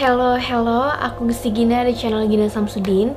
Hello, 0.00 0.32
hello, 0.40 0.88
aku 0.88 1.28
Gusti 1.28 1.52
Gina 1.52 1.84
dari 1.84 1.92
channel 1.92 2.24
Gina 2.24 2.48
Samsudin. 2.48 3.12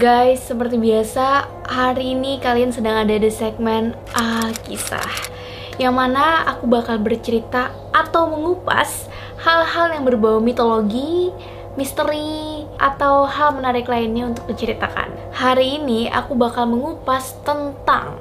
Guys, 0.00 0.40
seperti 0.40 0.80
biasa, 0.80 1.44
hari 1.68 2.16
ini 2.16 2.40
kalian 2.40 2.72
sedang 2.72 3.04
ada 3.04 3.12
di 3.20 3.28
segmen 3.28 3.92
Alkisah 4.16 5.28
Yang 5.76 5.92
mana 5.92 6.48
aku 6.48 6.64
bakal 6.72 7.04
bercerita 7.04 7.76
atau 7.92 8.32
mengupas 8.32 9.12
hal-hal 9.44 9.92
yang 9.92 10.08
berbau 10.08 10.40
mitologi, 10.40 11.28
misteri, 11.76 12.64
atau 12.80 13.28
hal 13.28 13.52
menarik 13.52 13.84
lainnya 13.84 14.32
untuk 14.32 14.48
diceritakan. 14.48 15.36
Hari 15.36 15.84
ini 15.84 16.08
aku 16.08 16.32
bakal 16.32 16.64
mengupas 16.64 17.36
tentang 17.44 18.16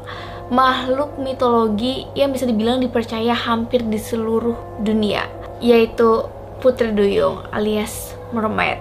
makhluk 0.52 1.16
mitologi 1.16 2.12
yang 2.12 2.36
bisa 2.36 2.44
dibilang 2.44 2.84
dipercaya 2.84 3.32
hampir 3.32 3.80
di 3.88 3.96
seluruh 3.96 4.84
dunia 4.84 5.24
Yaitu 5.64 6.41
Putri 6.62 6.94
Duyung 6.94 7.42
alias 7.50 8.14
mermaid. 8.30 8.78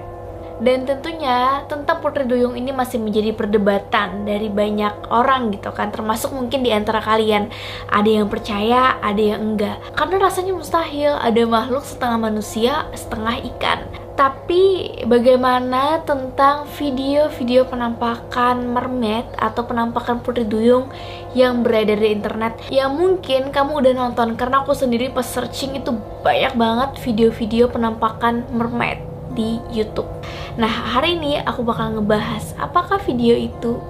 Dan 0.60 0.84
tentunya 0.84 1.64
tentang 1.64 2.04
Putri 2.04 2.28
Duyung 2.28 2.52
ini 2.52 2.68
masih 2.68 3.00
menjadi 3.00 3.32
perdebatan 3.32 4.28
dari 4.28 4.52
banyak 4.52 5.08
orang 5.08 5.48
gitu 5.56 5.72
kan. 5.72 5.88
Termasuk 5.88 6.36
mungkin 6.36 6.60
di 6.60 6.68
antara 6.68 7.00
kalian. 7.00 7.48
Ada 7.88 8.20
yang 8.20 8.28
percaya, 8.28 9.00
ada 9.00 9.16
yang 9.16 9.40
enggak. 9.40 9.80
Karena 9.96 10.20
rasanya 10.20 10.52
mustahil. 10.52 11.16
Ada 11.16 11.48
makhluk 11.48 11.88
setengah 11.88 12.20
manusia, 12.20 12.84
setengah 12.92 13.40
ikan 13.56 13.99
tapi 14.20 14.92
bagaimana 15.08 16.04
tentang 16.04 16.68
video-video 16.76 17.64
penampakan 17.64 18.68
mermaid 18.68 19.24
atau 19.40 19.64
penampakan 19.64 20.20
putri 20.20 20.44
duyung 20.44 20.92
yang 21.32 21.64
beredar 21.64 21.96
di 21.96 22.12
internet 22.12 22.60
yang 22.68 23.00
mungkin 23.00 23.48
kamu 23.48 23.80
udah 23.80 23.92
nonton 23.96 24.36
karena 24.36 24.60
aku 24.60 24.76
sendiri 24.76 25.08
pas 25.08 25.24
searching 25.24 25.80
itu 25.80 25.96
banyak 26.20 26.52
banget 26.52 27.00
video-video 27.00 27.72
penampakan 27.72 28.44
mermaid 28.52 29.00
di 29.32 29.56
YouTube. 29.72 30.12
Nah, 30.60 30.68
hari 30.68 31.16
ini 31.16 31.40
aku 31.40 31.64
bakal 31.64 31.96
ngebahas 31.96 32.52
apakah 32.60 33.00
video 33.00 33.32
itu 33.32 33.80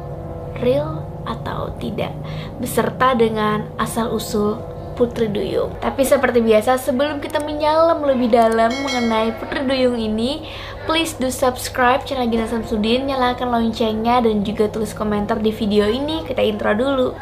real 0.62 1.03
atau 1.27 1.75
tidak 1.83 2.15
beserta 2.62 3.19
dengan 3.19 3.67
asal-usul 3.83 4.70
Putri 5.01 5.33
Duyung. 5.33 5.73
Tapi 5.81 6.05
seperti 6.05 6.45
biasa, 6.45 6.77
sebelum 6.77 7.25
kita 7.25 7.41
menyalam 7.41 8.05
lebih 8.05 8.29
dalam 8.29 8.69
mengenai 8.69 9.33
Putri 9.41 9.65
Duyung 9.65 9.97
ini, 9.97 10.45
please 10.84 11.17
do 11.17 11.33
subscribe 11.33 12.05
channel 12.05 12.29
Gina 12.29 12.45
Samsudin, 12.45 13.09
nyalakan 13.09 13.48
loncengnya, 13.48 14.21
dan 14.21 14.45
juga 14.45 14.69
tulis 14.69 14.93
komentar 14.93 15.41
di 15.41 15.56
video 15.56 15.89
ini. 15.89 16.21
Kita 16.28 16.45
intro 16.45 16.77
dulu. 16.77 17.17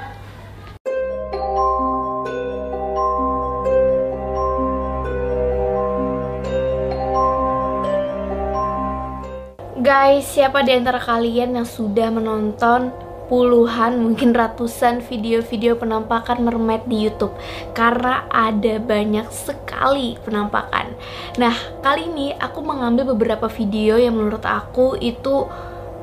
Guys, 9.78 10.26
siapa 10.26 10.66
di 10.66 10.74
antara 10.74 10.98
kalian 10.98 11.62
yang 11.62 11.64
sudah 11.64 12.10
menonton 12.10 12.90
puluhan 13.28 14.00
mungkin 14.00 14.32
ratusan 14.32 15.04
video-video 15.04 15.76
penampakan 15.76 16.42
mermaid 16.42 16.82
di 16.88 17.06
YouTube 17.06 17.36
karena 17.76 18.24
ada 18.32 18.80
banyak 18.80 19.28
sekali 19.28 20.16
penampakan. 20.24 20.96
Nah, 21.36 21.54
kali 21.84 22.08
ini 22.08 22.32
aku 22.34 22.64
mengambil 22.64 23.12
beberapa 23.12 23.46
video 23.52 24.00
yang 24.00 24.16
menurut 24.16 24.42
aku 24.48 24.96
itu 24.98 25.44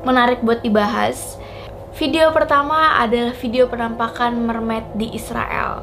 menarik 0.06 0.40
buat 0.46 0.62
dibahas. 0.62 1.36
Video 1.98 2.30
pertama 2.30 2.96
adalah 3.02 3.34
video 3.34 3.66
penampakan 3.66 4.46
mermaid 4.46 4.86
di 4.94 5.10
Israel. 5.12 5.82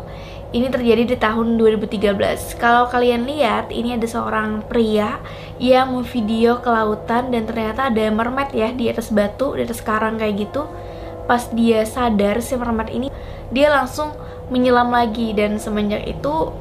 Ini 0.53 0.69
terjadi 0.69 1.09
di 1.09 1.17
tahun 1.17 1.57
2013. 1.57 2.61
Kalau 2.61 2.85
kalian 2.85 3.25
lihat, 3.25 3.73
ini 3.73 3.97
ada 3.97 4.05
seorang 4.05 4.61
pria 4.69 5.17
yang 5.57 5.97
mau 5.97 6.05
video 6.05 6.61
ke 6.61 6.69
lautan 6.69 7.33
dan 7.33 7.49
ternyata 7.49 7.89
ada 7.89 8.05
mermaid 8.13 8.53
ya 8.53 8.69
di 8.69 8.85
atas 8.85 9.09
batu, 9.09 9.57
di 9.57 9.65
atas 9.65 9.81
karang 9.81 10.21
kayak 10.21 10.45
gitu 10.45 10.69
pas 11.25 11.49
dia 11.51 11.83
sadar 11.87 12.43
si 12.43 12.55
mermaid 12.55 12.91
ini 12.91 13.07
dia 13.53 13.69
langsung 13.69 14.11
menyelam 14.49 14.89
lagi. 14.89 15.31
Dan 15.31 15.61
semenjak 15.61 16.03
itu 16.03 16.51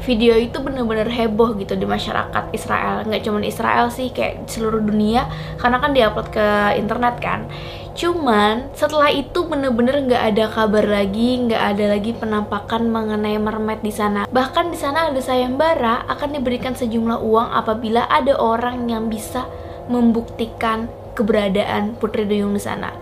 video 0.00 0.32
itu 0.34 0.56
bener-bener 0.64 1.06
heboh 1.06 1.54
gitu 1.56 1.78
di 1.78 1.86
masyarakat 1.86 2.50
Israel. 2.52 3.06
Nggak 3.06 3.22
cuma 3.24 3.38
Israel 3.44 3.88
sih 3.88 4.10
kayak 4.10 4.50
seluruh 4.50 4.82
dunia. 4.82 5.30
Karena 5.56 5.78
kan 5.78 5.94
diupload 5.94 6.28
ke 6.34 6.46
internet 6.76 7.16
kan. 7.22 7.46
Cuman 7.90 8.70
setelah 8.72 9.10
itu 9.12 9.44
bener-bener 9.44 10.06
nggak 10.06 10.22
ada 10.34 10.44
kabar 10.48 10.86
lagi 10.86 11.42
nggak 11.42 11.62
ada 11.74 11.84
lagi 11.90 12.14
penampakan 12.14 12.88
mengenai 12.88 13.36
mermaid 13.36 13.82
di 13.82 13.92
sana. 13.92 14.24
Bahkan 14.30 14.72
di 14.72 14.78
sana 14.78 15.10
ada 15.10 15.20
sayembara 15.20 16.06
akan 16.08 16.38
diberikan 16.38 16.72
sejumlah 16.72 17.20
uang 17.20 17.48
apabila 17.50 18.06
ada 18.08 18.38
orang 18.38 18.88
yang 18.88 19.10
bisa 19.10 19.44
membuktikan 19.90 20.86
keberadaan 21.18 21.98
Putri 21.98 22.24
Duyung 22.24 22.54
di 22.54 22.62
sana 22.62 22.94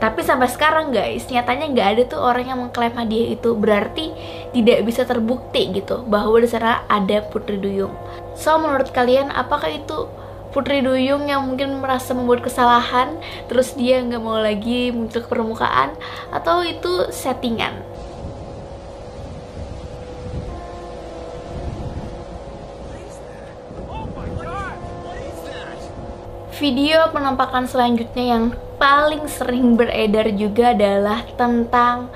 tapi 0.00 0.24
sampai 0.24 0.48
sekarang 0.48 0.96
guys, 0.96 1.28
nyatanya 1.28 1.68
nggak 1.68 1.88
ada 1.92 2.02
tuh 2.08 2.20
orang 2.24 2.48
yang 2.48 2.58
mengklaim 2.58 2.96
hadiah 2.96 3.36
itu. 3.36 3.52
Berarti 3.52 4.16
tidak 4.56 4.88
bisa 4.88 5.04
terbukti 5.04 5.76
gitu 5.76 6.00
bahwa 6.08 6.40
di 6.40 6.48
ada 6.88 7.20
Putri 7.28 7.60
Duyung. 7.60 7.92
So 8.32 8.56
menurut 8.56 8.96
kalian 8.96 9.28
apakah 9.28 9.68
itu 9.68 10.08
Putri 10.50 10.82
Duyung 10.82 11.30
yang 11.30 11.46
mungkin 11.46 11.78
merasa 11.78 12.10
membuat 12.10 12.42
kesalahan, 12.42 13.14
terus 13.46 13.76
dia 13.78 14.02
nggak 14.02 14.18
mau 14.18 14.40
lagi 14.40 14.90
muncul 14.90 15.22
ke 15.22 15.28
permukaan, 15.30 15.94
atau 16.34 16.66
itu 16.66 17.06
settingan? 17.14 17.89
Video 26.60 27.08
penampakan 27.08 27.64
selanjutnya 27.64 28.36
yang 28.36 28.52
paling 28.76 29.24
sering 29.32 29.80
beredar 29.80 30.28
juga 30.36 30.76
adalah 30.76 31.24
tentang 31.32 32.12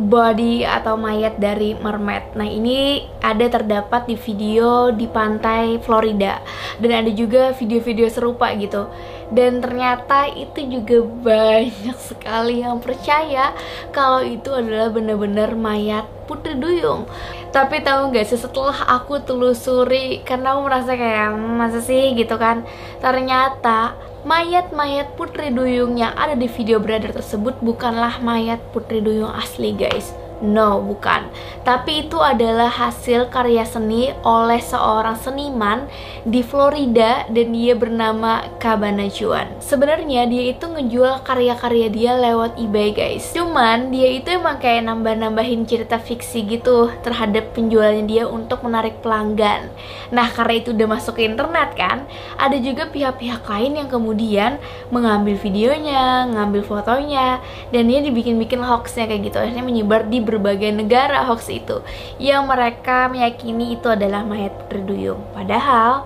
body 0.00 0.64
atau 0.64 0.96
mayat 0.96 1.36
dari 1.36 1.76
mermaid. 1.76 2.32
Nah, 2.32 2.48
ini 2.48 3.04
ada 3.20 3.44
terdapat 3.44 4.08
di 4.08 4.16
video 4.16 4.88
di 4.88 5.04
pantai 5.04 5.76
Florida 5.84 6.40
dan 6.80 7.04
ada 7.04 7.12
juga 7.12 7.52
video-video 7.52 8.08
serupa 8.08 8.48
gitu. 8.56 8.88
Dan 9.28 9.60
ternyata 9.60 10.32
itu 10.32 10.64
juga 10.64 11.04
banyak 11.04 11.98
sekali 12.00 12.64
yang 12.64 12.80
percaya 12.80 13.52
kalau 13.92 14.24
itu 14.24 14.48
adalah 14.48 14.88
benar-benar 14.88 15.52
mayat 15.52 16.08
Putri 16.24 16.56
Duyung. 16.56 17.04
Tapi 17.48 17.80
tahu 17.80 18.12
nggak 18.12 18.28
sih 18.28 18.36
setelah 18.36 18.76
aku 18.86 19.24
telusuri 19.24 20.20
karena 20.22 20.54
aku 20.54 20.68
merasa 20.68 20.92
kayak 20.94 21.32
masa 21.34 21.80
sih 21.80 22.12
gitu 22.14 22.36
kan. 22.36 22.62
Ternyata 23.00 23.96
mayat-mayat 24.28 25.16
Putri 25.16 25.48
Duyung 25.54 25.96
yang 25.96 26.12
ada 26.12 26.36
di 26.36 26.50
video 26.50 26.82
beredar 26.82 27.16
tersebut 27.16 27.56
bukanlah 27.64 28.20
mayat 28.20 28.60
Putri 28.74 29.00
Duyung 29.00 29.32
asli 29.32 29.72
guys 29.72 30.12
No, 30.38 30.78
bukan. 30.78 31.26
Tapi 31.66 32.06
itu 32.06 32.14
adalah 32.22 32.70
hasil 32.70 33.26
karya 33.26 33.66
seni 33.66 34.14
oleh 34.22 34.62
seorang 34.62 35.18
seniman 35.18 35.90
di 36.22 36.46
Florida 36.46 37.26
dan 37.26 37.50
dia 37.50 37.74
bernama 37.74 38.46
Cabana 38.62 39.10
Juan. 39.10 39.50
Sebenarnya 39.58 40.30
dia 40.30 40.54
itu 40.54 40.62
ngejual 40.62 41.26
karya-karya 41.26 41.90
dia 41.90 42.12
lewat 42.14 42.54
eBay, 42.54 42.94
guys. 42.94 43.26
Cuman 43.34 43.90
dia 43.90 44.14
itu 44.14 44.30
emang 44.30 44.62
kayak 44.62 44.86
nambah-nambahin 44.86 45.66
cerita 45.66 45.98
fiksi 45.98 46.46
gitu 46.46 46.86
terhadap 47.02 47.50
penjualannya 47.58 48.06
dia 48.06 48.24
untuk 48.30 48.62
menarik 48.62 49.02
pelanggan. 49.02 49.66
Nah, 50.14 50.30
karena 50.30 50.54
itu 50.62 50.70
udah 50.70 50.86
masuk 50.86 51.18
ke 51.18 51.26
internet 51.26 51.74
kan, 51.74 52.06
ada 52.38 52.54
juga 52.62 52.86
pihak-pihak 52.86 53.42
lain 53.42 53.82
yang 53.82 53.90
kemudian 53.90 54.62
mengambil 54.94 55.34
videonya, 55.34 56.30
ngambil 56.30 56.62
fotonya, 56.62 57.42
dan 57.74 57.90
dia 57.90 58.00
dibikin-bikin 58.06 58.62
hoaxnya 58.62 59.10
kayak 59.10 59.34
gitu. 59.34 59.36
Akhirnya 59.42 59.66
menyebar 59.66 60.06
di 60.06 60.27
berbagai 60.28 60.76
negara 60.76 61.24
hoax 61.24 61.48
itu 61.48 61.80
yang 62.20 62.44
mereka 62.44 63.08
meyakini 63.08 63.80
itu 63.80 63.88
adalah 63.88 64.20
mayat 64.28 64.52
Putri 64.60 64.84
Duyung. 64.84 65.24
Padahal 65.32 66.04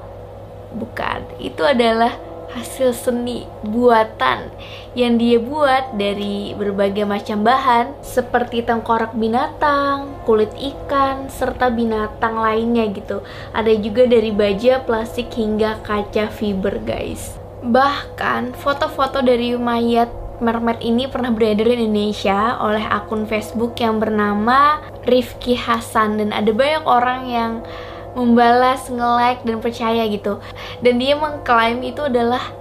bukan, 0.70 1.26
itu 1.42 1.66
adalah 1.66 2.14
hasil 2.52 2.92
seni 2.92 3.48
buatan 3.64 4.52
yang 4.92 5.16
dia 5.16 5.40
buat 5.40 5.96
dari 5.96 6.52
berbagai 6.52 7.08
macam 7.08 7.40
bahan 7.40 7.96
seperti 8.04 8.60
tengkorak 8.60 9.16
binatang, 9.16 10.12
kulit 10.28 10.52
ikan, 10.52 11.32
serta 11.32 11.72
binatang 11.72 12.36
lainnya 12.36 12.92
gitu. 12.92 13.24
Ada 13.56 13.72
juga 13.80 14.04
dari 14.04 14.30
baja, 14.30 14.84
plastik 14.84 15.32
hingga 15.32 15.80
kaca 15.80 16.28
fiber 16.28 16.76
guys. 16.84 17.40
Bahkan 17.64 18.52
foto-foto 18.58 19.24
dari 19.24 19.56
mayat 19.56 20.21
mermaid 20.42 20.82
ini 20.82 21.06
pernah 21.06 21.30
beredar 21.30 21.70
di 21.70 21.86
Indonesia 21.86 22.58
oleh 22.58 22.82
akun 22.82 23.24
Facebook 23.30 23.78
yang 23.78 24.02
bernama 24.02 24.82
Rifki 25.06 25.54
Hasan 25.54 26.18
dan 26.18 26.34
ada 26.34 26.50
banyak 26.50 26.84
orang 26.84 27.20
yang 27.30 27.52
membalas, 28.12 28.92
nge-like 28.92 29.46
dan 29.46 29.62
percaya 29.62 30.04
gitu. 30.10 30.42
Dan 30.84 31.00
dia 31.00 31.16
mengklaim 31.16 31.80
itu 31.80 32.04
adalah 32.04 32.52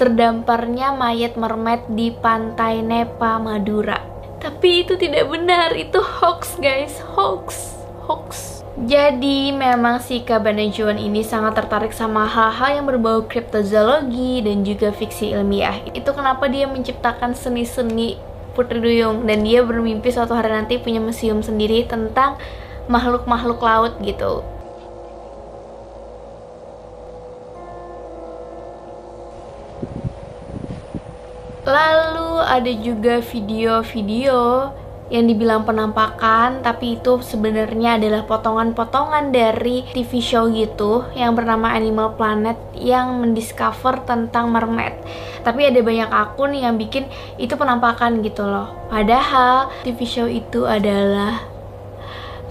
terdamparnya 0.00 0.94
mayat 0.94 1.38
mermaid 1.38 1.86
di 1.92 2.10
pantai 2.10 2.82
Nepa, 2.82 3.38
Madura. 3.38 3.98
Tapi 4.38 4.86
itu 4.86 4.94
tidak 4.94 5.26
benar, 5.30 5.74
itu 5.74 5.98
hoax 5.98 6.58
guys, 6.58 7.02
hoax, 7.14 7.74
hoax. 8.06 8.57
Jadi 8.78 9.50
memang 9.50 9.98
si 9.98 10.22
Cabernet 10.22 10.70
ini 10.78 11.26
sangat 11.26 11.58
tertarik 11.58 11.90
sama 11.90 12.30
hal-hal 12.30 12.78
yang 12.78 12.86
berbau 12.86 13.26
kriptozoologi 13.26 14.38
dan 14.46 14.62
juga 14.62 14.94
fiksi 14.94 15.34
ilmiah. 15.34 15.82
Itu 15.98 16.14
kenapa 16.14 16.46
dia 16.46 16.70
menciptakan 16.70 17.34
seni-seni 17.34 18.22
Putri 18.54 18.78
Duyung 18.78 19.26
dan 19.26 19.42
dia 19.42 19.66
bermimpi 19.66 20.14
suatu 20.14 20.30
hari 20.30 20.54
nanti 20.54 20.78
punya 20.78 21.02
museum 21.02 21.42
sendiri 21.42 21.90
tentang 21.90 22.38
makhluk-makhluk 22.86 23.58
laut 23.58 23.98
gitu. 23.98 24.46
Lalu 31.66 32.30
ada 32.46 32.72
juga 32.78 33.18
video-video 33.26 34.70
yang 35.08 35.24
dibilang 35.24 35.64
penampakan 35.64 36.60
tapi 36.60 37.00
itu 37.00 37.20
sebenarnya 37.24 37.96
adalah 37.96 38.28
potongan-potongan 38.28 39.32
dari 39.32 39.84
TV 39.96 40.20
show 40.20 40.48
gitu 40.52 41.08
yang 41.16 41.32
bernama 41.32 41.72
Animal 41.72 42.16
Planet 42.16 42.56
yang 42.76 43.20
mendiscover 43.20 44.04
tentang 44.04 44.52
mermaid. 44.52 44.96
Tapi 45.42 45.72
ada 45.72 45.80
banyak 45.80 46.10
akun 46.12 46.52
yang 46.52 46.76
bikin 46.76 47.08
itu 47.40 47.56
penampakan 47.56 48.20
gitu 48.20 48.44
loh. 48.44 48.68
Padahal 48.92 49.72
TV 49.84 49.98
show 50.04 50.28
itu 50.28 50.68
adalah 50.68 51.40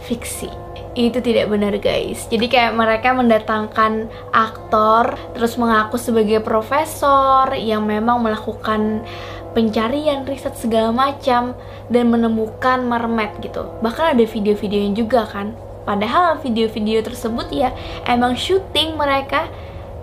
fiksi. 0.08 0.50
Itu 0.98 1.22
tidak 1.22 1.54
benar 1.54 1.78
guys. 1.78 2.26
Jadi 2.26 2.50
kayak 2.50 2.74
mereka 2.74 3.14
mendatangkan 3.14 4.10
aktor 4.34 5.14
terus 5.38 5.54
mengaku 5.62 6.02
sebagai 6.02 6.42
profesor 6.42 7.54
yang 7.54 7.86
memang 7.86 8.18
melakukan 8.26 9.06
pencarian 9.56 10.28
riset 10.28 10.56
segala 10.58 10.92
macam 10.92 11.56
dan 11.88 12.12
menemukan 12.12 12.84
mermaid 12.84 13.36
gitu. 13.40 13.68
Bahkan 13.80 14.18
ada 14.18 14.24
video-videonya 14.26 14.94
juga 14.96 15.24
kan. 15.28 15.56
Padahal 15.88 16.36
video-video 16.44 17.00
tersebut 17.00 17.48
ya 17.52 17.72
emang 18.04 18.36
syuting 18.36 19.00
mereka 19.00 19.48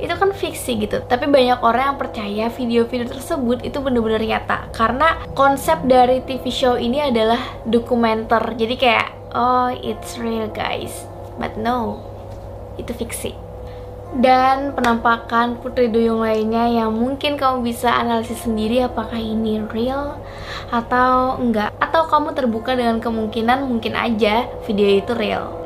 itu 0.01 0.11
kan 0.11 0.33
fiksi 0.33 0.81
gitu. 0.81 1.05
Tapi 1.05 1.29
banyak 1.29 1.61
orang 1.61 1.95
yang 1.95 1.99
percaya 2.01 2.45
video-video 2.49 3.07
tersebut 3.07 3.63
itu 3.63 3.79
bener-bener 3.85 4.25
nyata. 4.25 4.73
Karena 4.73 5.21
konsep 5.37 5.85
dari 5.85 6.25
TV 6.25 6.49
show 6.49 6.75
ini 6.81 7.05
adalah 7.05 7.61
dokumenter. 7.69 8.43
Jadi 8.57 8.75
kayak 8.81 9.09
oh 9.37 9.69
it's 9.71 10.17
real 10.17 10.49
guys. 10.49 11.05
But 11.37 11.61
no 11.61 12.01
itu 12.75 12.91
fiksi 12.91 13.44
dan 14.19 14.77
penampakan 14.77 15.59
Putri 15.59 15.91
Duyung 15.91 16.23
lainnya 16.23 16.71
yang 16.71 16.95
mungkin 16.95 17.35
kamu 17.35 17.67
bisa 17.67 17.91
analisis 17.91 18.47
sendiri 18.47 18.85
apakah 18.87 19.19
ini 19.19 19.63
real 19.73 20.19
atau 20.71 21.41
enggak. 21.41 21.75
Atau 21.83 22.07
kamu 22.07 22.37
terbuka 22.37 22.79
dengan 22.79 23.03
kemungkinan 23.03 23.67
mungkin 23.67 23.99
aja 23.99 24.47
video 24.67 24.87
itu 24.87 25.13
real 25.17 25.64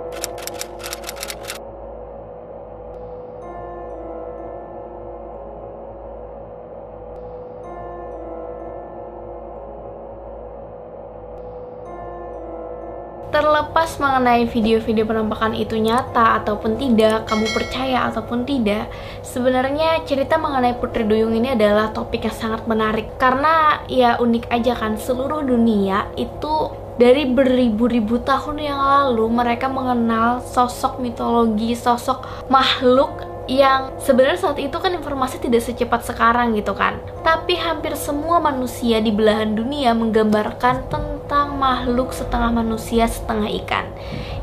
mengenai 14.18 14.50
video-video 14.50 15.06
penampakan 15.06 15.54
itu 15.54 15.78
nyata 15.78 16.42
ataupun 16.42 16.74
tidak, 16.74 17.30
kamu 17.30 17.46
percaya 17.54 18.10
ataupun 18.10 18.42
tidak, 18.42 18.90
sebenarnya 19.22 20.02
cerita 20.10 20.34
mengenai 20.34 20.74
Putri 20.74 21.06
Duyung 21.06 21.38
ini 21.38 21.54
adalah 21.54 21.94
topik 21.94 22.26
yang 22.26 22.34
sangat 22.34 22.66
menarik 22.66 23.14
karena 23.14 23.78
ya 23.86 24.18
unik 24.18 24.50
aja 24.50 24.74
kan 24.74 24.98
seluruh 24.98 25.46
dunia 25.46 26.10
itu 26.18 26.74
dari 26.98 27.30
beribu-ribu 27.30 28.18
tahun 28.26 28.58
yang 28.58 28.82
lalu 28.82 29.30
mereka 29.30 29.70
mengenal 29.70 30.42
sosok 30.42 30.98
mitologi, 30.98 31.78
sosok 31.78 32.50
makhluk 32.50 33.22
yang 33.48 33.96
sebenarnya 33.96 34.44
saat 34.44 34.60
itu 34.60 34.76
kan 34.76 34.92
informasi 34.92 35.40
tidak 35.40 35.64
secepat 35.64 36.04
sekarang 36.04 36.52
gitu 36.52 36.76
kan. 36.76 37.00
Tapi 37.24 37.56
hampir 37.56 37.96
semua 37.96 38.38
manusia 38.44 39.00
di 39.00 39.08
belahan 39.08 39.56
dunia 39.56 39.96
menggambarkan 39.96 40.92
tentang 40.92 41.56
makhluk 41.56 42.12
setengah 42.12 42.52
manusia 42.52 43.08
setengah 43.08 43.48
ikan. 43.64 43.88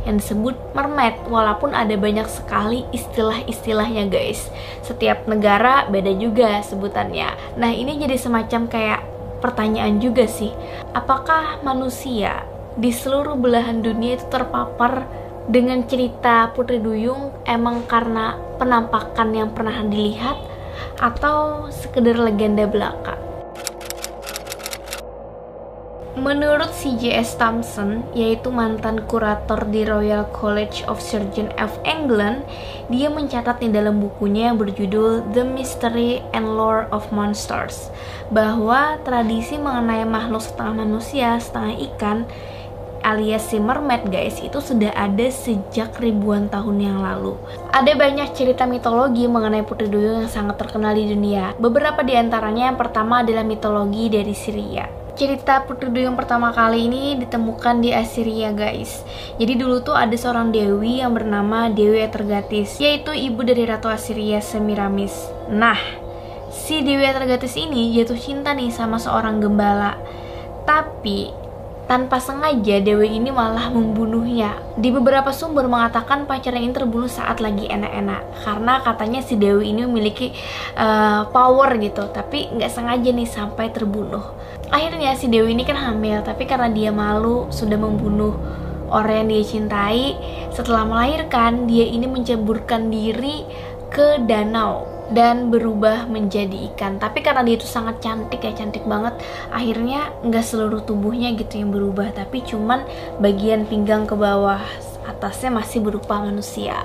Yang 0.09 0.25
disebut 0.25 0.57
mermaid 0.73 1.21
walaupun 1.29 1.77
ada 1.77 1.93
banyak 1.93 2.25
sekali 2.25 2.81
istilah-istilahnya 2.89 4.09
guys. 4.09 4.49
Setiap 4.81 5.29
negara 5.29 5.85
beda 5.85 6.09
juga 6.17 6.65
sebutannya. 6.65 7.61
Nah 7.61 7.71
ini 7.73 8.01
jadi 8.01 8.17
semacam 8.17 8.65
kayak 8.65 9.01
pertanyaan 9.37 10.01
juga 10.01 10.25
sih. 10.25 10.49
Apakah 10.97 11.61
manusia 11.61 12.41
di 12.75 12.89
seluruh 12.89 13.37
belahan 13.37 13.85
dunia 13.85 14.17
itu 14.17 14.25
terpapar 14.33 15.05
dengan 15.45 15.85
cerita 15.85 16.49
Putri 16.53 16.81
Duyung 16.81 17.29
emang 17.45 17.85
karena 17.85 18.33
penampakan 18.57 19.29
yang 19.33 19.49
pernah 19.53 19.85
dilihat 19.85 20.37
atau 20.97 21.69
sekedar 21.69 22.17
legenda 22.17 22.65
belaka. 22.65 23.25
Menurut 26.15 26.71
C.J.S. 26.71 27.35
Thompson, 27.35 28.01
yaitu 28.15 28.47
mantan 28.47 29.03
kurator 29.03 29.67
di 29.67 29.83
Royal 29.83 30.23
College 30.31 30.87
of 30.87 31.03
Surgeons 31.03 31.51
of 31.59 31.75
England, 31.83 32.47
dia 32.87 33.11
mencatat 33.11 33.59
di 33.59 33.67
dalam 33.67 33.99
bukunya 33.99 34.49
yang 34.49 34.57
berjudul 34.57 35.35
The 35.35 35.43
Mystery 35.43 36.23
and 36.31 36.55
Lore 36.55 36.87
of 36.95 37.11
Monsters 37.11 37.91
bahwa 38.31 38.95
tradisi 39.03 39.59
mengenai 39.59 40.07
makhluk 40.07 40.39
setengah 40.39 40.87
manusia, 40.87 41.35
setengah 41.35 41.75
ikan 41.93 42.17
alias 43.05 43.53
si 43.53 43.61
mermaid 43.61 44.09
guys 44.09 44.41
itu 44.41 44.57
sudah 44.57 44.89
ada 44.97 45.29
sejak 45.29 46.01
ribuan 46.01 46.49
tahun 46.49 46.81
yang 46.81 46.97
lalu. 47.05 47.37
Ada 47.69 47.93
banyak 47.93 48.33
cerita 48.33 48.65
mitologi 48.65 49.29
mengenai 49.29 49.61
Putri 49.61 49.85
Duyung 49.85 50.25
yang 50.25 50.31
sangat 50.33 50.57
terkenal 50.57 50.97
di 50.97 51.05
dunia. 51.13 51.53
Beberapa 51.61 52.01
di 52.01 52.17
antaranya 52.17 52.73
yang 52.73 52.77
pertama 52.81 53.21
adalah 53.21 53.45
mitologi 53.45 54.09
dari 54.09 54.33
Syria. 54.33 54.89
Cerita 55.15 55.63
Putri 55.63 55.93
Duyung 55.93 56.17
pertama 56.17 56.51
kali 56.51 56.91
ini 56.91 57.15
ditemukan 57.21 57.79
di 57.79 57.93
Assyria 57.93 58.51
guys. 58.51 59.05
Jadi 59.39 59.53
dulu 59.55 59.79
tuh 59.79 59.95
ada 59.95 60.11
seorang 60.11 60.51
dewi 60.51 60.99
yang 60.99 61.15
bernama 61.15 61.71
Dewi 61.71 62.03
Atergatis, 62.03 62.75
yaitu 62.83 63.15
ibu 63.15 63.39
dari 63.45 63.63
Ratu 63.63 63.87
Assyria 63.87 64.43
Semiramis. 64.43 65.15
Nah, 65.47 65.79
si 66.51 66.83
Dewi 66.83 67.07
Atergatis 67.07 67.55
ini 67.55 67.95
jatuh 67.95 68.19
cinta 68.19 68.51
nih 68.51 68.73
sama 68.75 68.99
seorang 68.99 69.39
gembala. 69.39 69.95
Tapi 70.67 71.44
tanpa 71.85 72.17
sengaja 72.17 72.81
Dewi 72.81 73.17
ini 73.17 73.29
malah 73.29 73.69
membunuhnya. 73.69 74.57
Di 74.73 74.89
beberapa 74.89 75.29
sumber 75.29 75.69
mengatakan 75.69 76.25
pacarnya 76.25 76.61
ini 76.61 76.73
terbunuh 76.73 77.09
saat 77.09 77.37
lagi 77.41 77.69
enak-enak 77.69 78.21
karena 78.41 78.73
katanya 78.81 79.21
si 79.21 79.37
Dewi 79.37 79.69
ini 79.69 79.85
memiliki 79.85 80.33
uh, 80.77 81.29
power 81.29 81.77
gitu, 81.77 82.09
tapi 82.09 82.49
nggak 82.49 82.71
sengaja 82.73 83.09
nih 83.13 83.29
sampai 83.29 83.69
terbunuh. 83.69 84.23
Akhirnya 84.73 85.13
si 85.13 85.29
Dewi 85.29 85.53
ini 85.53 85.61
kan 85.61 85.77
hamil, 85.77 86.25
tapi 86.25 86.49
karena 86.49 86.73
dia 86.73 86.89
malu 86.89 87.45
sudah 87.53 87.77
membunuh 87.77 88.33
orang 88.89 89.25
yang 89.25 89.27
dia 89.29 89.43
cintai, 89.45 90.17
setelah 90.49 90.85
melahirkan 90.89 91.69
dia 91.69 91.85
ini 91.85 92.09
menceburkan 92.09 92.89
diri 92.89 93.45
ke 93.93 94.25
danau 94.25 94.94
dan 95.13 95.53
berubah 95.53 96.09
menjadi 96.09 96.73
ikan 96.73 96.97
tapi 96.97 97.21
karena 97.21 97.45
dia 97.45 97.59
itu 97.59 97.67
sangat 97.67 98.01
cantik 98.01 98.41
ya 98.41 98.55
cantik 98.55 98.87
banget 98.89 99.13
akhirnya 99.53 100.09
nggak 100.25 100.45
seluruh 100.45 100.81
tubuhnya 100.81 101.35
gitu 101.37 101.61
yang 101.61 101.69
berubah 101.69 102.09
tapi 102.15 102.41
cuman 102.41 102.81
bagian 103.21 103.69
pinggang 103.69 104.09
ke 104.09 104.17
bawah 104.17 104.61
atasnya 105.05 105.53
masih 105.53 105.85
berupa 105.85 106.21
manusia 106.23 106.81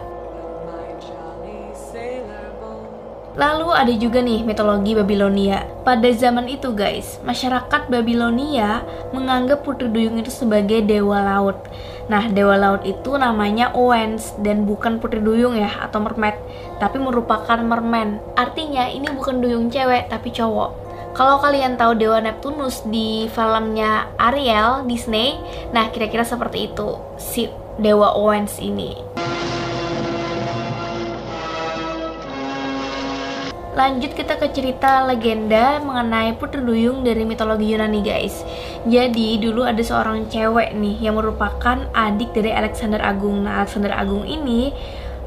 Lalu 3.39 3.69
ada 3.71 3.95
juga 3.95 4.19
nih 4.21 4.43
mitologi 4.43 4.93
Babilonia. 4.93 5.63
Pada 5.87 6.11
zaman 6.11 6.51
itu 6.51 6.75
guys, 6.75 7.23
masyarakat 7.23 7.87
Babilonia 7.87 8.83
menganggap 9.15 9.63
Putri 9.63 9.87
Duyung 9.87 10.19
itu 10.19 10.35
sebagai 10.35 10.83
dewa 10.83 11.23
laut. 11.23 11.57
Nah, 12.11 12.27
dewa 12.27 12.59
laut 12.59 12.83
itu 12.83 13.15
namanya 13.15 13.71
Owens 13.71 14.35
dan 14.43 14.67
bukan 14.67 14.99
Putri 14.99 15.23
Duyung 15.23 15.55
ya 15.55 15.71
atau 15.79 16.03
mermaid, 16.03 16.35
tapi 16.83 16.99
merupakan 16.99 17.55
merman. 17.63 18.19
Artinya 18.35 18.91
ini 18.91 19.07
bukan 19.15 19.39
duyung 19.39 19.71
cewek 19.71 20.11
tapi 20.11 20.35
cowok. 20.35 20.91
Kalau 21.15 21.39
kalian 21.39 21.79
tahu 21.79 21.95
Dewa 21.95 22.19
Neptunus 22.19 22.83
di 22.87 23.31
filmnya 23.31 24.11
Ariel 24.19 24.87
Disney, 24.91 25.39
nah 25.71 25.91
kira-kira 25.91 26.27
seperti 26.27 26.71
itu 26.71 26.99
si 27.15 27.47
Dewa 27.79 28.15
Owens 28.19 28.59
ini. 28.59 28.95
Lanjut 33.81 34.13
kita 34.13 34.37
ke 34.37 34.53
cerita 34.53 35.09
legenda 35.09 35.81
mengenai 35.81 36.37
Putri 36.37 36.61
Duyung 36.61 37.01
dari 37.01 37.25
mitologi 37.25 37.73
Yunani 37.73 38.05
guys 38.05 38.45
Jadi 38.85 39.41
dulu 39.41 39.65
ada 39.65 39.81
seorang 39.81 40.29
cewek 40.29 40.77
nih 40.77 41.01
yang 41.01 41.17
merupakan 41.17 41.89
adik 41.97 42.37
dari 42.37 42.53
Alexander 42.53 43.01
Agung 43.01 43.41
Nah 43.41 43.65
Alexander 43.65 43.97
Agung 43.97 44.29
ini 44.29 44.69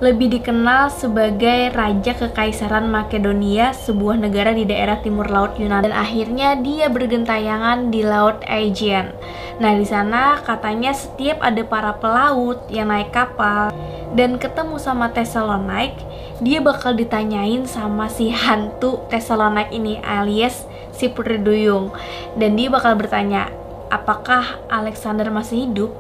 lebih 0.04 0.38
dikenal 0.38 0.92
sebagai 0.92 1.72
Raja 1.72 2.12
Kekaisaran 2.12 2.92
Makedonia, 2.92 3.72
sebuah 3.72 4.20
negara 4.20 4.52
di 4.52 4.68
daerah 4.68 5.00
timur 5.00 5.32
laut 5.32 5.56
Yunani. 5.56 5.88
Dan 5.88 5.96
akhirnya 5.96 6.60
dia 6.60 6.92
bergentayangan 6.92 7.88
di 7.88 8.04
Laut 8.04 8.44
Aegean. 8.44 9.16
Nah, 9.64 9.72
di 9.78 9.86
sana 9.88 10.44
katanya 10.44 10.92
setiap 10.92 11.40
ada 11.40 11.64
para 11.64 11.96
pelaut 11.96 12.68
yang 12.68 12.92
naik 12.92 13.16
kapal, 13.16 13.72
dan 14.14 14.38
ketemu 14.38 14.78
sama 14.78 15.10
Thessalonike, 15.10 15.98
dia 16.38 16.62
bakal 16.62 16.94
ditanyain 16.94 17.66
sama 17.66 18.06
si 18.10 18.30
hantu 18.30 19.02
Thessalonike 19.10 19.74
ini 19.74 19.98
alias 20.06 20.70
si 20.94 21.10
Putri 21.10 21.42
Duyung. 21.42 21.90
Dan 22.38 22.54
dia 22.54 22.70
bakal 22.70 22.94
bertanya, 22.94 23.50
apakah 23.90 24.62
Alexander 24.70 25.34
masih 25.34 25.66
hidup? 25.66 25.92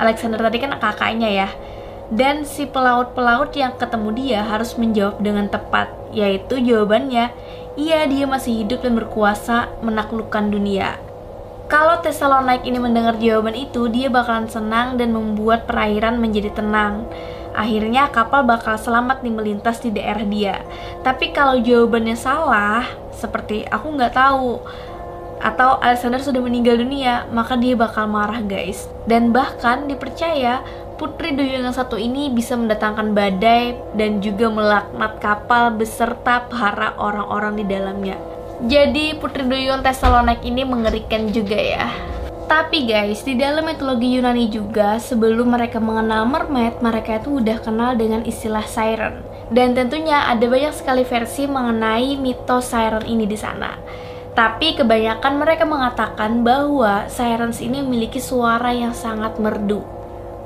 Alexander 0.00 0.40
tadi 0.40 0.56
kan 0.56 0.72
kakaknya 0.80 1.28
ya. 1.28 1.48
Dan 2.10 2.42
si 2.42 2.66
pelaut-pelaut 2.66 3.54
yang 3.54 3.76
ketemu 3.78 4.08
dia 4.16 4.40
harus 4.42 4.74
menjawab 4.74 5.22
dengan 5.22 5.46
tepat, 5.46 5.92
yaitu 6.10 6.58
jawabannya, 6.58 7.30
iya 7.78 8.08
dia 8.08 8.26
masih 8.26 8.64
hidup 8.64 8.82
dan 8.82 8.98
berkuasa 8.98 9.70
menaklukkan 9.84 10.50
dunia. 10.50 10.98
Kalau 11.70 12.02
Thessalonike 12.02 12.66
ini 12.66 12.82
mendengar 12.82 13.14
jawaban 13.14 13.54
itu, 13.54 13.86
dia 13.86 14.10
bakalan 14.10 14.50
senang 14.50 14.98
dan 14.98 15.14
membuat 15.14 15.70
perairan 15.70 16.18
menjadi 16.18 16.50
tenang. 16.50 17.06
Akhirnya 17.56 18.08
kapal 18.08 18.46
bakal 18.46 18.78
selamat 18.78 19.22
nih 19.26 19.34
melintas 19.34 19.82
di 19.82 19.90
daerah 19.90 20.24
dia. 20.26 20.62
Tapi 21.02 21.34
kalau 21.34 21.58
jawabannya 21.58 22.14
salah, 22.14 22.86
seperti 23.10 23.66
aku 23.66 23.96
nggak 23.96 24.14
tahu, 24.14 24.62
atau 25.40 25.80
Alexander 25.80 26.20
sudah 26.20 26.44
meninggal 26.44 26.76
dunia, 26.76 27.24
maka 27.32 27.56
dia 27.56 27.72
bakal 27.72 28.04
marah 28.06 28.44
guys. 28.44 28.86
Dan 29.08 29.32
bahkan 29.32 29.88
dipercaya 29.88 30.60
Putri 31.00 31.32
Duyung 31.32 31.64
yang 31.64 31.72
satu 31.72 31.96
ini 31.96 32.28
bisa 32.28 32.60
mendatangkan 32.60 33.16
badai 33.16 33.72
dan 33.96 34.20
juga 34.20 34.52
melaknat 34.52 35.16
kapal 35.16 35.72
beserta 35.72 36.44
para 36.44 36.92
orang-orang 37.00 37.56
di 37.56 37.64
dalamnya. 37.64 38.20
Jadi 38.68 39.16
Putri 39.16 39.48
Duyung 39.48 39.80
Thessalonik 39.80 40.44
ini 40.44 40.60
mengerikan 40.68 41.32
juga 41.32 41.56
ya. 41.56 41.88
Tapi 42.50 42.82
guys, 42.82 43.22
di 43.22 43.38
dalam 43.38 43.62
mitologi 43.62 44.10
Yunani 44.18 44.50
juga 44.50 44.98
sebelum 44.98 45.54
mereka 45.54 45.78
mengenal 45.78 46.26
mermaid, 46.26 46.82
mereka 46.82 47.22
itu 47.22 47.38
udah 47.38 47.62
kenal 47.62 47.94
dengan 47.94 48.26
istilah 48.26 48.66
siren. 48.66 49.22
Dan 49.54 49.78
tentunya 49.78 50.26
ada 50.26 50.42
banyak 50.50 50.74
sekali 50.74 51.06
versi 51.06 51.46
mengenai 51.46 52.18
mitos 52.18 52.74
siren 52.74 53.06
ini 53.06 53.30
di 53.30 53.38
sana. 53.38 53.78
Tapi 54.34 54.74
kebanyakan 54.74 55.38
mereka 55.38 55.62
mengatakan 55.62 56.42
bahwa 56.42 57.06
sirens 57.06 57.62
ini 57.62 57.86
memiliki 57.86 58.18
suara 58.18 58.74
yang 58.74 58.98
sangat 58.98 59.38
merdu. 59.38 59.86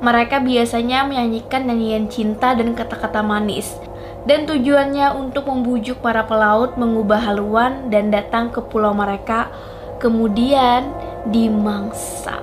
Mereka 0.05 0.45
biasanya 0.45 1.09
menyanyikan 1.09 1.65
nyanyian 1.65 2.05
cinta 2.05 2.53
dan 2.53 2.77
kata-kata 2.77 3.25
manis 3.25 3.73
dan 4.29 4.45
tujuannya 4.45 5.09
untuk 5.17 5.49
membujuk 5.49 6.05
para 6.05 6.21
pelaut 6.29 6.77
mengubah 6.77 7.17
haluan 7.17 7.89
dan 7.89 8.13
datang 8.13 8.53
ke 8.53 8.61
pulau 8.61 8.93
mereka, 8.93 9.49
kemudian 9.97 11.04
dimangsa. 11.29 12.41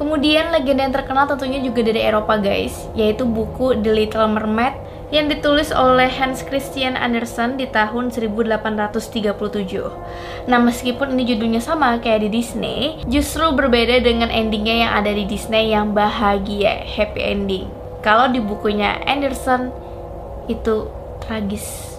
Kemudian 0.00 0.48
legenda 0.48 0.88
yang 0.88 0.96
terkenal 0.96 1.28
tentunya 1.28 1.60
juga 1.60 1.84
dari 1.84 2.00
Eropa 2.00 2.40
guys, 2.40 2.88
yaitu 2.96 3.28
buku 3.28 3.76
The 3.84 3.92
Little 3.92 4.32
Mermaid 4.32 4.90
yang 5.10 5.26
ditulis 5.26 5.74
oleh 5.74 6.06
Hans 6.06 6.46
Christian 6.46 6.94
Andersen 6.94 7.58
di 7.58 7.66
tahun 7.66 8.14
1837. 8.14 10.46
Nah, 10.46 10.58
meskipun 10.62 11.18
ini 11.18 11.34
judulnya 11.34 11.60
sama 11.60 11.98
kayak 11.98 12.24
di 12.24 12.40
Disney, 12.40 13.02
justru 13.10 13.50
berbeda 13.52 14.00
dengan 14.00 14.30
endingnya 14.30 14.88
yang 14.88 14.92
ada 15.02 15.10
di 15.10 15.26
Disney 15.26 15.74
yang 15.74 15.92
bahagia, 15.92 16.86
happy 16.86 17.20
ending. 17.20 17.66
Kalau 18.00 18.32
di 18.32 18.40
bukunya 18.40 18.96
Anderson 19.04 19.74
itu 20.48 20.88
tragis. 21.20 21.89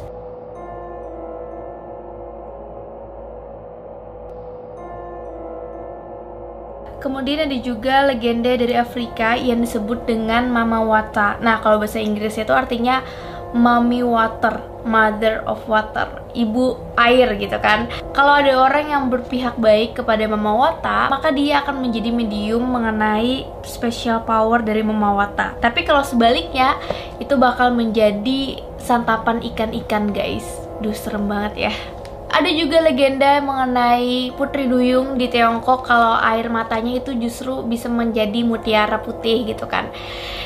Kemudian 7.02 7.50
ada 7.50 7.58
juga 7.58 8.06
legenda 8.06 8.54
dari 8.54 8.78
Afrika 8.78 9.34
yang 9.34 9.66
disebut 9.66 10.06
dengan 10.06 10.54
Mama 10.54 10.86
Wata. 10.86 11.42
Nah, 11.42 11.58
kalau 11.58 11.82
bahasa 11.82 11.98
Inggris 11.98 12.38
itu 12.38 12.54
artinya 12.54 13.02
Mommy 13.58 14.06
Water, 14.06 14.62
Mother 14.86 15.44
of 15.50 15.60
Water, 15.66 16.24
ibu 16.38 16.78
air 16.96 17.36
gitu 17.36 17.58
kan. 17.58 17.90
Kalau 18.16 18.38
ada 18.38 18.54
orang 18.54 18.86
yang 18.88 19.04
berpihak 19.10 19.58
baik 19.58 19.98
kepada 19.98 20.24
Mama 20.30 20.54
Wata, 20.56 21.10
maka 21.10 21.34
dia 21.34 21.66
akan 21.66 21.84
menjadi 21.84 22.14
medium 22.14 22.64
mengenai 22.70 23.50
special 23.66 24.24
power 24.24 24.62
dari 24.62 24.86
Mama 24.86 25.18
Wata. 25.18 25.58
Tapi 25.60 25.84
kalau 25.84 26.06
sebaliknya, 26.06 26.78
itu 27.18 27.34
bakal 27.34 27.74
menjadi 27.74 28.62
santapan 28.78 29.42
ikan-ikan 29.52 30.14
guys. 30.14 30.46
Duh 30.80 30.96
serem 30.96 31.26
banget 31.26 31.70
ya. 31.70 31.74
Ada 32.32 32.48
juga 32.56 32.80
legenda 32.80 33.44
mengenai 33.44 34.32
Putri 34.40 34.64
Duyung 34.64 35.20
di 35.20 35.28
Tiongkok 35.28 35.84
kalau 35.84 36.16
air 36.16 36.48
matanya 36.48 37.04
itu 37.04 37.12
justru 37.20 37.60
bisa 37.68 37.92
menjadi 37.92 38.48
mutiara 38.48 39.04
putih 39.04 39.44
gitu 39.44 39.68
kan. 39.68 39.92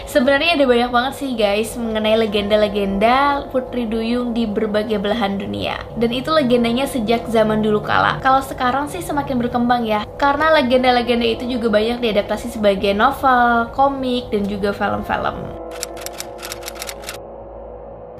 Sebenarnya 0.09 0.57
ada 0.57 0.65
banyak 0.65 0.89
banget 0.89 1.13
sih 1.21 1.37
guys 1.37 1.77
mengenai 1.77 2.17
legenda-legenda 2.25 3.45
Putri 3.53 3.85
Duyung 3.85 4.33
di 4.33 4.49
berbagai 4.49 4.97
belahan 4.97 5.37
dunia. 5.37 5.77
Dan 5.93 6.09
itu 6.09 6.33
legendanya 6.33 6.89
sejak 6.89 7.29
zaman 7.29 7.61
dulu 7.61 7.85
kala. 7.85 8.17
Kalau 8.17 8.41
sekarang 8.41 8.89
sih 8.89 9.05
semakin 9.05 9.37
berkembang 9.37 9.85
ya. 9.85 10.09
Karena 10.17 10.57
legenda-legenda 10.57 11.37
itu 11.37 11.45
juga 11.45 11.69
banyak 11.69 12.01
diadaptasi 12.01 12.49
sebagai 12.49 12.97
novel, 12.97 13.69
komik, 13.77 14.33
dan 14.33 14.49
juga 14.49 14.73
film-film. 14.73 15.37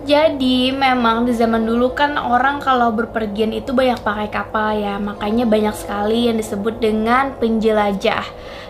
Jadi 0.05 0.69
memang 0.69 1.25
di 1.25 1.33
zaman 1.33 1.65
dulu 1.65 1.97
kan 1.97 2.13
orang 2.13 2.61
kalau 2.61 2.93
berpergian 2.93 3.49
itu 3.49 3.73
banyak 3.73 3.97
pakai 4.05 4.29
kapal 4.29 4.77
ya. 4.77 5.01
Makanya 5.01 5.49
banyak 5.49 5.73
sekali 5.73 6.29
yang 6.29 6.37
disebut 6.37 6.77
dengan 6.77 7.33
penjelajah. 7.41 8.21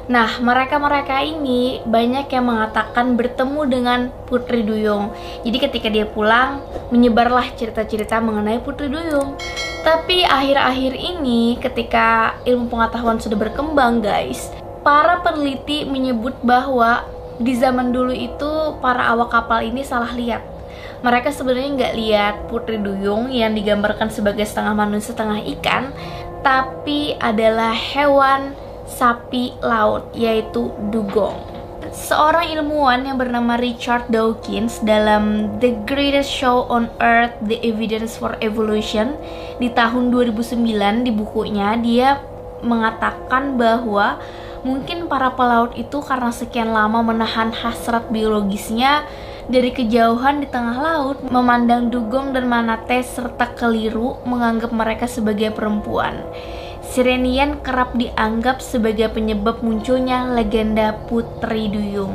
Nah 0.08 0.39
mereka-mereka 0.39 1.27
ini 1.27 1.84
banyak 1.84 2.32
yang 2.32 2.48
mengatakan 2.48 3.20
bertemu 3.20 3.62
dengan 3.68 4.00
Putri 4.32 4.63
Duyung. 4.63 5.12
Jadi 5.44 5.58
ketika 5.60 5.92
dia 5.92 6.08
pulang 6.08 6.63
menyebarlah 6.96 7.51
cerita-cerita 7.60 8.24
mengenai 8.24 8.63
Putri 8.63 8.88
Duyung. 8.88 9.36
Tapi 9.84 10.24
akhir-akhir 10.24 10.96
ini 10.96 11.60
ketika 11.60 12.39
ilmu 12.48 12.74
pengetahuan 12.74 13.22
sudah 13.22 13.38
berkembang 13.38 14.01
guys 14.01 14.50
Para 14.82 15.22
peneliti 15.22 15.86
menyebut 15.86 16.34
bahwa 16.42 17.06
di 17.38 17.54
zaman 17.54 17.94
dulu 17.94 18.10
itu 18.10 18.50
para 18.82 19.13
awak 19.13 19.30
kapal 19.30 19.62
ini 19.62 19.86
salah 19.86 20.10
lihat 20.18 20.54
mereka 21.05 21.29
sebenarnya 21.29 21.69
nggak 21.77 21.95
lihat 22.01 22.35
Putri 22.50 22.81
Duyung 22.81 23.29
yang 23.29 23.53
digambarkan 23.53 24.09
sebagai 24.09 24.41
setengah 24.41 24.74
manusia 24.74 25.13
setengah 25.13 25.38
ikan, 25.53 25.93
tapi 26.41 27.13
adalah 27.21 27.77
hewan 27.77 28.57
sapi 28.89 29.53
laut 29.62 30.09
yaitu 30.17 30.74
dugong. 30.89 31.38
Seorang 31.93 32.50
ilmuwan 32.57 33.05
yang 33.05 33.21
bernama 33.21 33.53
Richard 33.62 34.09
Dawkins 34.09 34.81
dalam 34.81 35.53
The 35.62 35.77
Greatest 35.85 36.33
Show 36.33 36.65
on 36.74 36.89
Earth: 36.97 37.38
The 37.45 37.62
Evidence 37.62 38.17
for 38.17 38.33
Evolution 38.41 39.13
di 39.62 39.69
tahun 39.69 40.09
2009 40.09 41.05
di 41.05 41.12
bukunya 41.13 41.77
dia 41.77 42.17
mengatakan 42.65 43.62
bahwa 43.62 44.17
mungkin 44.65 45.05
para 45.05 45.29
pelaut 45.38 45.77
itu 45.77 46.01
karena 46.01 46.33
sekian 46.33 46.74
lama 46.74 47.05
menahan 47.05 47.53
hasrat 47.53 48.09
biologisnya 48.09 49.05
dari 49.45 49.69
kejauhan 49.69 50.41
di 50.41 50.47
tengah 50.49 50.77
laut 50.81 51.21
memandang 51.29 51.93
dugong 51.93 52.33
dan 52.33 52.49
manate 52.49 53.05
serta 53.05 53.53
keliru 53.53 54.17
menganggap 54.25 54.73
mereka 54.73 55.05
sebagai 55.05 55.53
perempuan. 55.53 56.17
Sirenian 56.85 57.61
kerap 57.65 57.97
dianggap 57.97 58.61
sebagai 58.61 59.09
penyebab 59.09 59.61
munculnya 59.65 60.29
legenda 60.29 60.93
Putri 61.09 61.69
Duyung. 61.69 62.13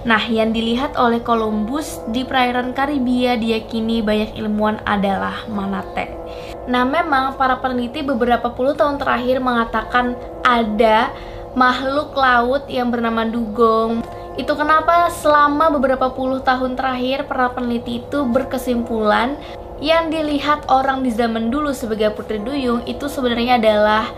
Nah, 0.00 0.20
yang 0.28 0.56
dilihat 0.56 0.96
oleh 0.96 1.20
Columbus 1.20 2.00
di 2.08 2.24
perairan 2.24 2.72
Karibia 2.72 3.36
diyakini 3.36 4.00
banyak 4.00 4.36
ilmuwan 4.36 4.80
adalah 4.88 5.44
manate. 5.48 6.08
Nah, 6.68 6.88
memang 6.88 7.36
para 7.36 7.60
peneliti 7.60 8.00
beberapa 8.00 8.52
puluh 8.52 8.72
tahun 8.72 8.96
terakhir 8.96 9.44
mengatakan 9.44 10.16
ada 10.40 11.12
makhluk 11.52 12.16
laut 12.16 12.64
yang 12.70 12.88
bernama 12.88 13.26
dugong 13.26 14.00
itu 14.40 14.56
kenapa 14.56 15.12
selama 15.12 15.68
beberapa 15.68 16.08
puluh 16.16 16.40
tahun 16.40 16.72
terakhir 16.72 17.28
para 17.28 17.52
peneliti 17.52 18.00
itu 18.00 18.24
berkesimpulan 18.24 19.36
yang 19.84 20.08
dilihat 20.08 20.64
orang 20.72 21.04
di 21.04 21.12
zaman 21.12 21.52
dulu 21.52 21.76
sebagai 21.76 22.12
putri 22.16 22.40
duyung 22.40 22.80
itu 22.88 23.04
sebenarnya 23.04 23.60
adalah 23.60 24.08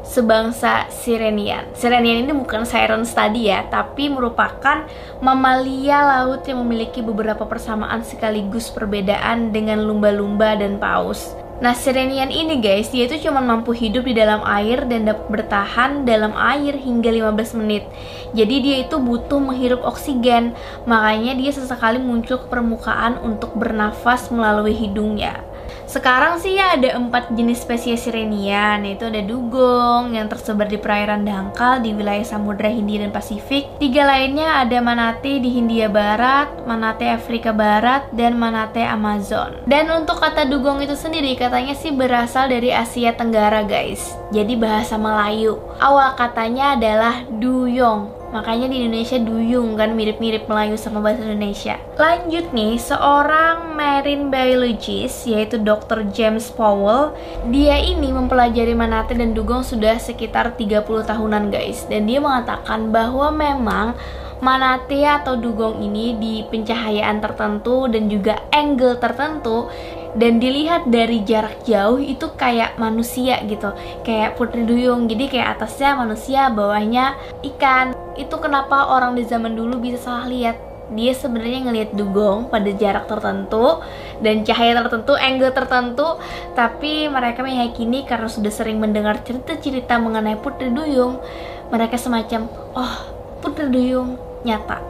sebangsa 0.00 0.88
Sirenian. 0.88 1.70
Sirenian 1.76 2.24
ini 2.24 2.32
bukan 2.32 2.66
siren 2.66 3.06
study 3.06 3.52
ya, 3.52 3.62
tapi 3.68 4.10
merupakan 4.10 4.88
mamalia 5.22 6.02
laut 6.02 6.42
yang 6.48 6.64
memiliki 6.64 7.04
beberapa 7.04 7.46
persamaan 7.46 8.02
sekaligus 8.02 8.72
perbedaan 8.74 9.54
dengan 9.54 9.84
lumba-lumba 9.84 10.56
dan 10.58 10.80
paus. 10.82 11.36
Nah, 11.60 11.76
Sirenian 11.76 12.32
ini 12.32 12.56
guys, 12.56 12.88
dia 12.88 13.04
itu 13.04 13.28
cuma 13.28 13.44
mampu 13.44 13.76
hidup 13.76 14.08
di 14.08 14.16
dalam 14.16 14.40
air 14.48 14.88
dan 14.88 15.04
dapat 15.04 15.28
bertahan 15.28 16.08
dalam 16.08 16.32
air 16.32 16.72
hingga 16.72 17.12
15 17.12 17.60
menit. 17.60 17.84
Jadi 18.32 18.64
dia 18.64 18.76
itu 18.88 18.96
butuh 18.96 19.36
menghirup 19.36 19.84
oksigen, 19.84 20.56
makanya 20.88 21.36
dia 21.36 21.52
sesekali 21.52 22.00
muncul 22.00 22.40
ke 22.40 22.48
permukaan 22.48 23.20
untuk 23.20 23.52
bernafas 23.60 24.32
melalui 24.32 24.72
hidungnya. 24.72 25.49
Sekarang 25.90 26.38
sih 26.38 26.54
ya 26.54 26.78
ada 26.78 26.94
empat 27.02 27.34
jenis 27.34 27.66
spesies 27.66 28.06
sirenia, 28.06 28.78
yaitu 28.78 29.10
ada 29.10 29.26
dugong 29.26 30.14
yang 30.14 30.30
tersebar 30.30 30.70
di 30.70 30.78
perairan 30.78 31.26
dangkal 31.26 31.82
di 31.82 31.90
wilayah 31.90 32.22
Samudra 32.22 32.70
Hindia 32.70 33.02
dan 33.02 33.10
Pasifik. 33.10 33.66
Tiga 33.82 34.06
lainnya 34.06 34.62
ada 34.62 34.78
manatee 34.78 35.42
di 35.42 35.50
Hindia 35.50 35.90
Barat, 35.90 36.62
manatee 36.62 37.10
Afrika 37.10 37.50
Barat, 37.50 38.06
dan 38.14 38.38
manatee 38.38 38.86
Amazon. 38.86 39.66
Dan 39.66 39.90
untuk 39.90 40.22
kata 40.22 40.46
dugong 40.46 40.78
itu 40.78 40.94
sendiri 40.94 41.34
katanya 41.34 41.74
sih 41.74 41.90
berasal 41.90 42.46
dari 42.46 42.70
Asia 42.70 43.10
Tenggara 43.10 43.66
guys, 43.66 44.14
jadi 44.30 44.54
bahasa 44.54 44.94
Melayu. 44.94 45.58
Awal 45.82 46.14
katanya 46.14 46.78
adalah 46.78 47.26
duyong, 47.26 48.14
Makanya 48.30 48.70
di 48.70 48.86
Indonesia 48.86 49.18
duyung 49.18 49.74
kan 49.74 49.98
mirip-mirip 49.98 50.46
Melayu 50.46 50.78
sama 50.78 51.02
bahasa 51.02 51.26
Indonesia. 51.26 51.82
Lanjut 51.98 52.54
nih, 52.54 52.78
seorang 52.78 53.74
marine 53.74 54.30
biologist 54.30 55.26
yaitu 55.26 55.58
Dr. 55.58 56.06
James 56.14 56.46
Powell, 56.54 57.10
dia 57.50 57.76
ini 57.82 58.14
mempelajari 58.14 58.72
manatee 58.72 59.18
dan 59.18 59.34
dugong 59.34 59.66
sudah 59.66 59.98
sekitar 59.98 60.54
30 60.54 60.86
tahunan 60.86 61.50
guys. 61.50 61.90
Dan 61.90 62.06
dia 62.06 62.22
mengatakan 62.22 62.94
bahwa 62.94 63.34
memang 63.34 63.98
manatee 64.40 65.04
atau 65.04 65.36
dugong 65.36 65.84
ini 65.84 66.16
di 66.16 66.34
pencahayaan 66.48 67.20
tertentu 67.20 67.86
dan 67.92 68.08
juga 68.08 68.40
angle 68.50 68.96
tertentu 68.96 69.68
dan 70.16 70.42
dilihat 70.42 70.90
dari 70.90 71.22
jarak 71.22 71.62
jauh 71.62 72.00
itu 72.00 72.26
kayak 72.34 72.74
manusia 72.80 73.38
gitu 73.46 73.70
kayak 74.02 74.34
putri 74.34 74.66
duyung 74.66 75.06
jadi 75.06 75.24
kayak 75.30 75.48
atasnya 75.60 75.94
manusia 75.94 76.50
bawahnya 76.50 77.14
ikan 77.54 77.94
itu 78.20 78.36
kenapa 78.36 78.92
orang 78.92 79.16
di 79.16 79.24
zaman 79.24 79.56
dulu 79.56 79.80
bisa 79.80 79.96
salah 79.96 80.28
lihat 80.28 80.56
dia 80.90 81.14
sebenarnya 81.14 81.70
ngelihat 81.70 81.90
dugong 81.94 82.50
pada 82.50 82.66
jarak 82.74 83.06
tertentu 83.06 83.78
dan 84.18 84.42
cahaya 84.42 84.74
tertentu, 84.82 85.14
angle 85.14 85.54
tertentu, 85.54 86.18
tapi 86.58 87.06
mereka 87.06 87.46
meyakini 87.46 88.02
karena 88.02 88.26
sudah 88.26 88.50
sering 88.50 88.82
mendengar 88.82 89.22
cerita-cerita 89.22 90.02
mengenai 90.02 90.34
putri 90.42 90.68
duyung, 90.74 91.22
mereka 91.70 91.94
semacam, 91.94 92.50
oh 92.74 92.94
putri 93.38 93.70
duyung 93.70 94.18
nyata. 94.42 94.82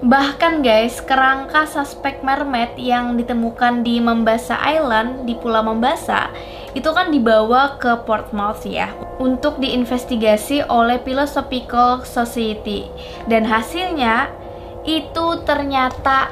Bahkan 0.00 0.60
guys, 0.60 1.00
kerangka 1.04 1.68
suspek 1.68 2.20
mermaid 2.20 2.76
yang 2.76 3.16
ditemukan 3.16 3.80
di 3.80 4.00
Mombasa 4.00 4.60
Island 4.60 5.24
di 5.24 5.36
Pulau 5.36 5.64
Mombasa 5.64 6.32
itu 6.76 6.92
kan 6.92 7.08
dibawa 7.08 7.80
ke 7.80 8.04
Portsmouth 8.04 8.68
ya 8.68 8.92
untuk 9.16 9.56
diinvestigasi 9.64 10.68
oleh 10.68 11.00
Philosophical 11.00 12.04
Society. 12.04 12.84
Dan 13.24 13.48
hasilnya 13.48 14.28
itu 14.84 15.40
ternyata 15.48 16.28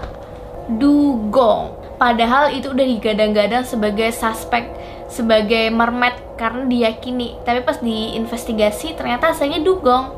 dugong. 0.69 1.81
Padahal 1.97 2.53
itu 2.53 2.77
udah 2.77 2.85
digadang-gadang 2.85 3.65
sebagai 3.65 4.13
suspek 4.13 4.69
sebagai 5.09 5.73
mermaid 5.73 6.19
karena 6.37 6.67
diyakini, 6.67 7.39
tapi 7.47 7.63
pas 7.63 7.79
diinvestigasi 7.81 8.99
ternyata 8.99 9.33
hasilnya 9.33 9.65
dugong. 9.65 10.13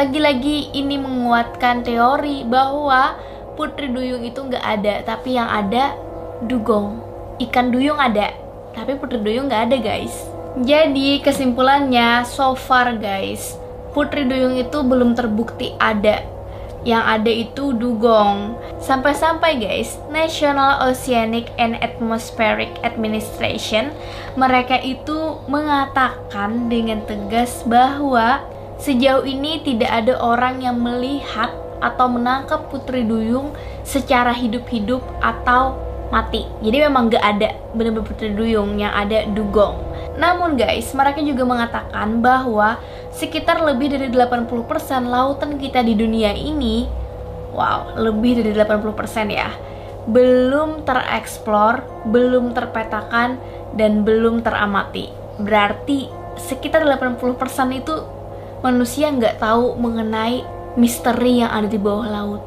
Lagi-lagi 0.00 0.72
ini 0.72 0.96
menguatkan 0.96 1.84
teori 1.84 2.48
bahwa 2.48 3.18
putri 3.58 3.92
duyung 3.92 4.24
itu 4.24 4.40
nggak 4.40 4.64
ada 4.64 4.94
tapi 5.04 5.36
yang 5.36 5.50
ada 5.50 5.92
dugong. 6.46 7.04
Ikan 7.42 7.74
duyung 7.74 8.00
ada 8.00 8.32
tapi 8.76 8.96
putri 8.96 9.18
duyung 9.20 9.50
nggak 9.50 9.70
ada 9.70 9.76
guys 9.78 10.14
jadi 10.60 11.22
kesimpulannya 11.22 12.26
so 12.26 12.54
far 12.58 12.96
guys 12.98 13.58
putri 13.94 14.26
duyung 14.26 14.58
itu 14.58 14.78
belum 14.82 15.14
terbukti 15.14 15.74
ada 15.78 16.22
yang 16.80 17.04
ada 17.04 17.28
itu 17.28 17.76
dugong. 17.76 18.56
Sampai-sampai 18.80 19.60
guys, 19.60 20.00
National 20.08 20.80
Oceanic 20.88 21.52
and 21.60 21.76
Atmospheric 21.84 22.72
Administration 22.80 23.92
mereka 24.32 24.80
itu 24.80 25.44
mengatakan 25.44 26.72
dengan 26.72 27.04
tegas 27.04 27.60
bahwa 27.68 28.40
Sejauh 28.80 29.28
ini 29.28 29.60
tidak 29.60 29.92
ada 29.92 30.16
orang 30.16 30.64
yang 30.64 30.80
melihat 30.80 31.52
atau 31.84 32.08
menangkap 32.08 32.72
putri 32.72 33.04
duyung 33.04 33.52
secara 33.84 34.32
hidup-hidup 34.32 35.04
atau 35.20 35.76
mati. 36.10 36.46
Jadi 36.60 36.76
memang 36.84 37.08
gak 37.08 37.24
ada 37.24 37.54
benar-benar 37.74 38.06
putri 38.06 38.34
duyung 38.34 38.76
yang 38.78 38.92
ada 38.92 39.26
dugong. 39.30 39.78
Namun 40.18 40.58
guys, 40.58 40.90
mereka 40.92 41.22
juga 41.22 41.46
mengatakan 41.46 42.20
bahwa 42.20 42.76
sekitar 43.14 43.62
lebih 43.62 43.94
dari 43.94 44.10
80% 44.10 44.50
lautan 45.06 45.56
kita 45.56 45.80
di 45.80 45.94
dunia 45.94 46.34
ini 46.34 46.86
wow, 47.54 47.98
lebih 47.98 48.42
dari 48.42 48.52
80% 48.54 49.30
ya 49.30 49.50
belum 50.08 50.88
tereksplor, 50.88 52.08
belum 52.08 52.56
terpetakan 52.56 53.36
dan 53.76 54.02
belum 54.02 54.40
teramati. 54.40 55.12
Berarti 55.36 56.08
sekitar 56.40 56.88
80% 56.88 57.36
itu 57.76 57.94
manusia 58.64 59.12
nggak 59.12 59.38
tahu 59.40 59.76
mengenai 59.76 60.42
misteri 60.80 61.44
yang 61.44 61.52
ada 61.52 61.68
di 61.68 61.76
bawah 61.76 62.08
laut. 62.08 62.42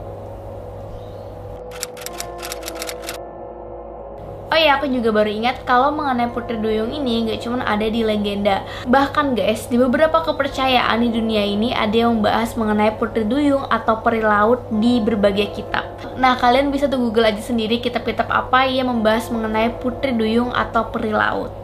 Oh 4.53 4.59
iya, 4.61 4.77
aku 4.77 4.85
juga 4.85 5.09
baru 5.09 5.33
ingat 5.33 5.65
kalau 5.65 5.89
mengenai 5.89 6.29
Putri 6.29 6.61
Duyung 6.61 6.93
ini 6.93 7.25
nggak 7.25 7.41
cuma 7.41 7.65
ada 7.65 7.89
di 7.89 8.05
legenda. 8.05 8.61
Bahkan 8.85 9.33
guys, 9.33 9.65
di 9.65 9.81
beberapa 9.81 10.21
kepercayaan 10.21 11.01
di 11.01 11.09
dunia 11.09 11.41
ini 11.41 11.73
ada 11.73 11.89
yang 11.89 12.21
membahas 12.21 12.53
mengenai 12.53 12.93
Putri 13.01 13.25
Duyung 13.25 13.65
atau 13.65 14.05
peri 14.05 14.21
laut 14.21 14.61
di 14.77 15.01
berbagai 15.01 15.57
kitab. 15.57 15.89
Nah, 16.21 16.37
kalian 16.37 16.69
bisa 16.69 16.85
tuh 16.85 17.01
Google 17.01 17.33
aja 17.33 17.41
sendiri 17.41 17.81
kitab-kitab 17.81 18.29
apa 18.29 18.69
yang 18.69 18.93
membahas 18.93 19.33
mengenai 19.33 19.73
Putri 19.81 20.13
Duyung 20.13 20.53
atau 20.53 20.85
peri 20.93 21.09
laut. 21.09 21.62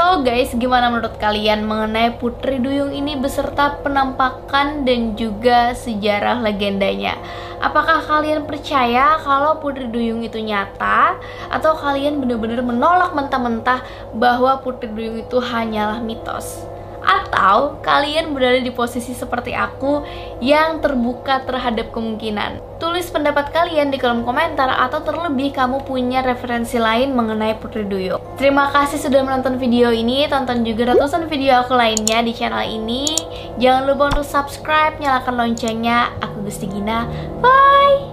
So 0.00 0.24
guys, 0.24 0.48
gimana 0.56 0.88
menurut 0.88 1.20
kalian 1.20 1.68
mengenai 1.68 2.16
Putri 2.16 2.56
Duyung 2.56 2.88
ini 2.88 3.20
beserta 3.20 3.76
penampakan 3.84 4.88
dan 4.88 5.12
juga 5.12 5.76
sejarah 5.76 6.40
legendanya? 6.40 7.20
Apakah 7.60 8.00
kalian 8.08 8.48
percaya 8.48 9.20
kalau 9.20 9.60
Putri 9.60 9.92
Duyung 9.92 10.24
itu 10.24 10.40
nyata? 10.40 11.20
Atau 11.52 11.76
kalian 11.76 12.16
benar-benar 12.16 12.64
menolak 12.64 13.12
mentah-mentah 13.12 13.84
bahwa 14.16 14.64
Putri 14.64 14.88
Duyung 14.88 15.20
itu 15.20 15.36
hanyalah 15.36 16.00
mitos? 16.00 16.64
Atau 17.10 17.82
kalian 17.82 18.30
berada 18.30 18.62
di 18.62 18.70
posisi 18.70 19.10
seperti 19.10 19.50
aku 19.50 20.06
yang 20.38 20.78
terbuka 20.78 21.42
terhadap 21.42 21.90
kemungkinan. 21.90 22.62
Tulis 22.78 23.12
pendapat 23.12 23.52
kalian 23.52 23.92
di 23.92 24.00
kolom 24.00 24.24
komentar 24.24 24.70
atau 24.72 25.04
terlebih 25.04 25.52
kamu 25.52 25.84
punya 25.84 26.24
referensi 26.24 26.80
lain 26.80 27.12
mengenai 27.12 27.58
Putri 27.60 27.84
Duyung. 27.84 28.22
Terima 28.40 28.72
kasih 28.72 28.96
sudah 28.96 29.20
menonton 29.20 29.60
video 29.60 29.92
ini, 29.92 30.24
tonton 30.30 30.64
juga 30.64 30.96
ratusan 30.96 31.28
video 31.28 31.60
aku 31.60 31.76
lainnya 31.76 32.24
di 32.24 32.32
channel 32.32 32.64
ini. 32.64 33.12
Jangan 33.60 33.84
lupa 33.84 34.16
untuk 34.16 34.24
subscribe, 34.24 34.96
nyalakan 34.96 35.34
loncengnya. 35.36 36.08
Aku 36.24 36.40
Gusti 36.46 36.70
Gina. 36.72 37.04
Bye! 37.44 38.09